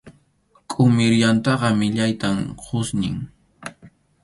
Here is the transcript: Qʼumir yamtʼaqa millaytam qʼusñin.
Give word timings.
Qʼumir 0.71 1.13
yamtʼaqa 1.21 1.67
millaytam 1.79 2.37
qʼusñin. 2.63 3.17